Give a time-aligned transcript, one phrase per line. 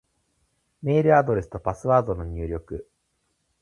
[0.81, 2.89] メールアドレスとパスワードの入力